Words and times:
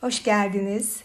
Hoş 0.00 0.22
geldiniz. 0.22 0.96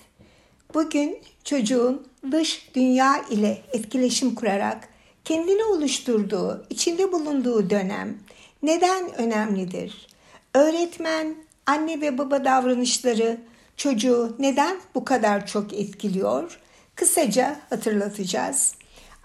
Bugün 0.74 1.20
çocuğun 1.43 2.08
dış 2.32 2.70
dünya 2.75 3.25
ile 3.29 3.62
etkileşim 3.73 4.35
kurarak 4.35 4.89
kendini 5.25 5.63
oluşturduğu, 5.63 6.66
içinde 6.69 7.11
bulunduğu 7.11 7.69
dönem 7.69 8.17
neden 8.63 9.15
önemlidir? 9.15 10.07
Öğretmen, 10.53 11.35
anne 11.65 12.01
ve 12.01 12.17
baba 12.17 12.45
davranışları 12.45 13.37
çocuğu 13.77 14.36
neden 14.39 14.77
bu 14.96 15.05
kadar 15.05 15.48
çok 15.48 15.73
etkiliyor? 15.73 16.60
Kısaca 16.96 17.60
hatırlatacağız. 17.70 18.75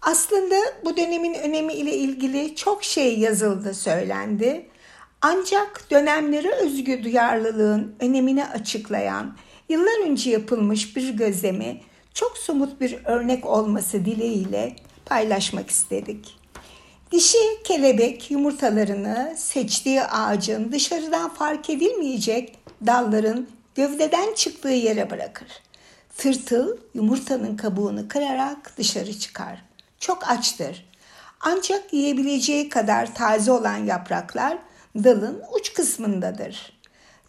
Aslında 0.02 0.56
bu 0.84 0.96
dönemin 0.96 1.34
önemi 1.34 1.72
ile 1.72 1.96
ilgili 1.96 2.54
çok 2.54 2.84
şey 2.84 3.18
yazıldı, 3.18 3.74
söylendi. 3.74 4.66
Ancak 5.22 5.90
dönemlere 5.90 6.50
özgü 6.50 7.04
duyarlılığın 7.04 7.96
önemini 8.00 8.46
açıklayan 8.46 9.36
yıllar 9.68 10.06
önce 10.06 10.30
yapılmış 10.30 10.96
bir 10.96 11.08
gözlemi 11.08 11.80
çok 12.14 12.38
somut 12.38 12.80
bir 12.80 13.04
örnek 13.04 13.46
olması 13.46 14.04
dileğiyle 14.04 14.76
paylaşmak 15.06 15.70
istedik. 15.70 16.38
Dişi 17.12 17.38
kelebek 17.64 18.30
yumurtalarını 18.30 19.34
seçtiği 19.36 20.02
ağacın 20.02 20.72
dışarıdan 20.72 21.34
fark 21.34 21.70
edilmeyecek 21.70 22.58
dalların 22.86 23.48
gövdeden 23.74 24.34
çıktığı 24.34 24.68
yere 24.68 25.10
bırakır. 25.10 25.48
Tırtıl 26.16 26.76
yumurtanın 26.94 27.56
kabuğunu 27.56 28.08
kırarak 28.08 28.78
dışarı 28.78 29.18
çıkar. 29.18 29.64
Çok 29.98 30.30
açtır. 30.30 30.88
Ancak 31.40 31.92
yiyebileceği 31.92 32.68
kadar 32.68 33.14
taze 33.14 33.52
olan 33.52 33.76
yapraklar 33.76 34.58
dalın 34.96 35.42
uç 35.54 35.74
kısmındadır. 35.74 36.77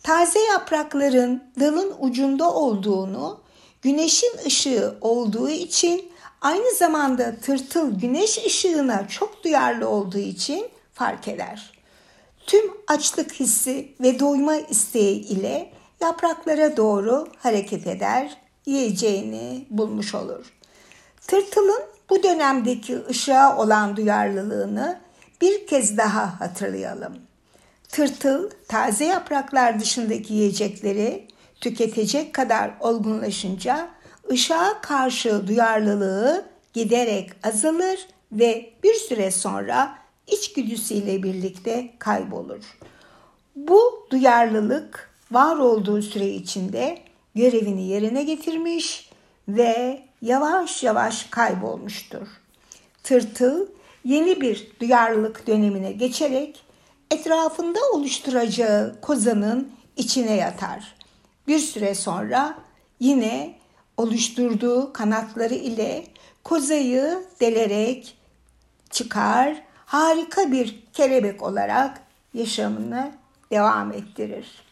Taze 0.04 0.40
yaprakların 0.40 1.44
dalın 1.60 1.94
ucunda 2.00 2.54
olduğunu, 2.54 3.42
güneşin 3.82 4.32
ışığı 4.46 4.98
olduğu 5.02 5.50
için 5.50 6.12
aynı 6.42 6.76
zamanda 6.76 7.36
tırtıl 7.36 8.00
güneş 8.00 8.46
ışığına 8.46 9.08
çok 9.08 9.44
duyarlı 9.44 9.90
olduğu 9.90 10.18
için 10.18 10.68
fark 10.94 11.28
eder. 11.28 11.74
Tüm 12.48 12.72
açlık 12.88 13.34
hissi 13.34 13.96
ve 14.02 14.20
doyma 14.20 14.56
isteği 14.56 15.22
ile 15.22 15.74
yapraklara 16.02 16.78
doğru 16.78 17.28
hareket 17.38 17.88
eder, 17.88 18.38
yiyeceğini 18.66 19.68
bulmuş 19.70 20.16
olur. 20.16 20.54
Tırtılın 21.28 21.82
bu 22.10 22.24
dönemdeki 22.24 23.06
ışığa 23.10 23.58
olan 23.58 23.96
duyarlılığını 23.96 25.00
bir 25.42 25.68
kez 25.68 25.98
daha 25.98 26.40
hatırlayalım. 26.40 27.18
Tırtıl 27.90 28.50
taze 28.68 29.06
yapraklar 29.06 29.80
dışındaki 29.80 30.34
yiyecekleri 30.34 31.28
tüketecek 31.62 32.34
kadar 32.34 32.72
olgunlaşınca 32.80 33.90
ışığa 34.32 34.82
karşı 34.82 35.48
duyarlılığı 35.48 36.46
giderek 36.74 37.30
azalır 37.44 38.08
ve 38.32 38.74
bir 38.84 38.94
süre 38.94 39.32
sonra 39.32 39.98
içgüdüsüyle 40.28 41.24
birlikte 41.24 41.94
kaybolur. 42.00 42.78
Bu 43.56 44.08
duyarlılık 44.12 45.12
var 45.32 45.58
olduğu 45.58 46.02
süre 46.02 46.28
içinde 46.28 46.98
görevini 47.36 47.88
yerine 47.88 48.24
getirmiş 48.24 49.10
ve 49.48 50.02
yavaş 50.22 50.84
yavaş 50.84 51.24
kaybolmuştur. 51.24 52.28
Tırtıl 53.04 53.68
yeni 54.06 54.42
bir 54.42 54.72
duyarlılık 54.80 55.48
dönemine 55.48 55.92
geçerek 55.92 56.64
etrafında 57.12 57.80
oluşturacağı 57.94 59.02
kozanın 59.02 59.72
içine 59.96 60.36
yatar. 60.36 60.96
Bir 61.48 61.60
süre 61.60 61.96
sonra 61.96 62.58
yine 63.00 63.56
oluşturduğu 63.98 64.94
kanatları 64.94 65.54
ile 65.54 66.06
kozayı 66.44 67.24
delerek 67.40 68.18
çıkar, 68.90 69.64
harika 69.86 70.52
bir 70.52 70.84
kelebek 70.94 71.44
olarak 71.44 72.02
yaşamını 72.34 73.12
devam 73.52 73.92
ettirir. 73.92 74.64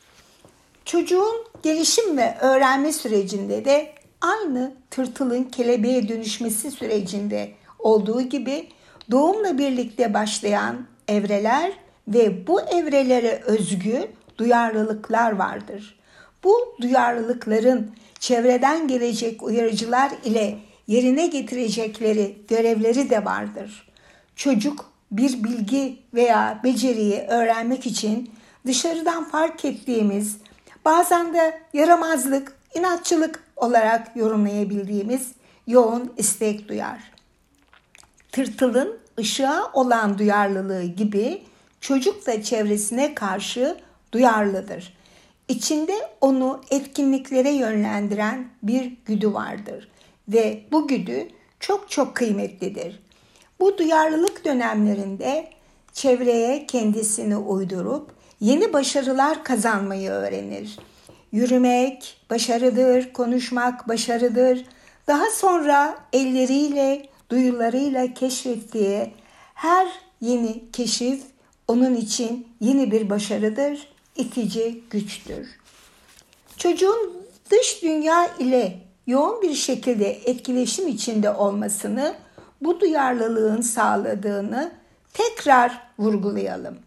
Çocuğun 0.85 1.45
gelişim 1.63 2.17
ve 2.17 2.38
öğrenme 2.41 2.94
sürecinde 2.94 3.66
de 3.66 3.94
aynı 4.22 4.73
tırtılın 4.89 5.44
kelebeğe 5.44 6.07
dönüşmesi 6.07 6.72
sürecinde 6.72 7.51
olduğu 7.79 8.22
gibi 8.22 8.69
doğumla 9.12 9.57
birlikte 9.57 10.13
başlayan 10.13 10.88
evreler 11.07 11.73
ve 12.07 12.47
bu 12.47 12.62
evrelere 12.62 13.41
özgü 13.45 14.07
duyarlılıklar 14.38 15.31
vardır. 15.31 16.00
Bu 16.44 16.75
duyarlılıkların 16.81 17.91
çevreden 18.19 18.88
gelecek 18.88 19.44
uyarıcılar 19.44 20.12
ile 20.23 20.59
yerine 20.88 21.28
getirecekleri 21.28 22.38
görevleri 22.47 23.09
de 23.09 23.25
vardır. 23.25 23.88
Çocuk 24.35 24.91
bir 25.12 25.44
bilgi 25.44 26.00
veya 26.13 26.59
beceriyi 26.63 27.19
öğrenmek 27.19 27.85
için 27.85 28.31
dışarıdan 28.68 29.24
fark 29.24 29.66
ettiğimiz, 29.66 30.38
bazen 30.85 31.34
de 31.34 31.62
yaramazlık, 31.74 32.57
inatçılık 32.75 33.44
olarak 33.56 34.16
yorumlayabildiğimiz 34.16 35.31
yoğun 35.68 36.13
istek 36.18 36.69
duyar. 36.69 37.12
Tırtılın 38.31 38.97
ışığa 39.19 39.72
olan 39.74 40.18
duyarlılığı 40.18 40.84
gibi 40.84 41.41
çocuk 41.88 42.28
da 42.28 42.44
çevresine 42.44 43.16
karşı 43.16 43.78
duyarlıdır. 44.12 44.98
İçinde 45.48 45.94
onu 46.22 46.62
etkinliklere 46.72 47.50
yönlendiren 47.50 48.48
bir 48.64 48.94
güdü 49.06 49.34
vardır 49.34 49.90
ve 50.28 50.64
bu 50.72 50.88
güdü 50.88 51.28
çok 51.59 51.92
çok 51.92 52.16
kıymetlidir. 52.16 53.00
Bu 53.59 53.78
duyarlılık 53.78 54.46
dönemlerinde 54.46 55.50
çevreye 55.94 56.66
kendisini 56.66 57.38
uydurup 57.38 58.12
yeni 58.40 58.74
başarılar 58.74 59.44
kazanmayı 59.44 60.09
öğrenir. 60.09 60.80
Yürümek 61.31 62.18
başarıdır, 62.30 63.14
konuşmak 63.14 63.88
başarıdır. 63.88 64.66
Daha 65.08 65.30
sonra 65.30 65.98
elleriyle, 66.14 67.06
duyularıyla 67.30 68.14
keşfettiği 68.14 69.14
her 69.54 69.88
yeni 70.22 70.72
keşif 70.72 71.37
onun 71.67 71.95
için 71.95 72.47
yeni 72.59 72.91
bir 72.91 73.09
başarıdır, 73.09 73.88
itici 74.16 74.83
güçtür. 74.89 75.47
Çocuğun 76.57 77.13
dış 77.51 77.83
dünya 77.83 78.28
ile 78.39 78.79
yoğun 79.07 79.41
bir 79.41 79.53
şekilde 79.53 80.11
etkileşim 80.11 80.88
içinde 80.88 81.31
olmasını, 81.31 82.16
bu 82.61 82.79
duyarlılığın 82.79 83.61
sağladığını 83.61 84.72
tekrar 85.13 85.81
vurgulayalım. 86.00 86.77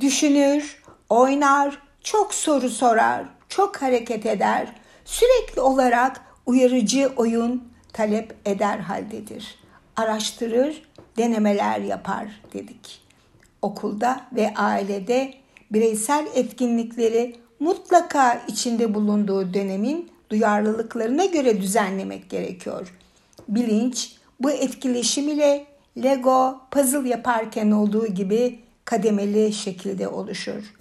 Düşünür, 0.00 0.82
oynar, 1.08 1.82
çok 2.02 2.34
soru 2.34 2.70
sorar, 2.70 3.24
çok 3.48 3.82
hareket 3.82 4.26
eder, 4.26 4.74
sürekli 5.04 5.60
olarak 5.60 6.20
uyarıcı 6.46 7.12
oyun 7.16 7.72
talep 7.92 8.34
eder 8.44 8.78
haldedir. 8.78 9.58
Araştırır, 9.96 10.82
denemeler 11.16 11.80
yapar 11.80 12.42
dedik 12.52 13.07
okulda 13.62 14.20
ve 14.32 14.54
ailede 14.54 15.34
bireysel 15.70 16.26
etkinlikleri 16.34 17.36
mutlaka 17.60 18.42
içinde 18.48 18.94
bulunduğu 18.94 19.54
dönemin 19.54 20.10
duyarlılıklarına 20.30 21.24
göre 21.24 21.60
düzenlemek 21.60 22.30
gerekiyor. 22.30 22.94
Bilinç 23.48 24.12
bu 24.40 24.50
etkileşim 24.50 25.28
ile 25.28 25.66
Lego 26.02 26.60
puzzle 26.70 27.08
yaparken 27.08 27.70
olduğu 27.70 28.06
gibi 28.06 28.58
kademeli 28.84 29.52
şekilde 29.52 30.08
oluşur. 30.08 30.74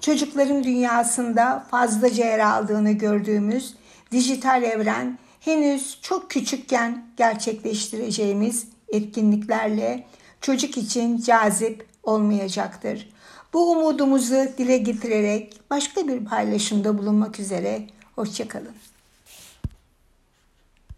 Çocukların 0.00 0.64
dünyasında 0.64 1.66
fazlaca 1.70 2.26
yer 2.26 2.38
aldığını 2.38 2.92
gördüğümüz 2.92 3.74
dijital 4.12 4.62
evren 4.62 5.18
henüz 5.40 5.98
çok 6.02 6.30
küçükken 6.30 7.06
gerçekleştireceğimiz 7.16 8.66
etkinliklerle 8.88 10.04
çocuk 10.40 10.78
için 10.78 11.20
cazip 11.20 11.86
olmayacaktır. 12.08 13.08
Bu 13.52 13.70
umudumuzu 13.72 14.36
dile 14.58 14.78
getirerek 14.78 15.60
başka 15.70 16.08
bir 16.08 16.24
paylaşımda 16.24 16.98
bulunmak 16.98 17.40
üzere. 17.40 17.86
Hoşçakalın. 18.14 18.74